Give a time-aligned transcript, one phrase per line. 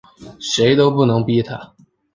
[0.39, 1.75] 谁都不能逼他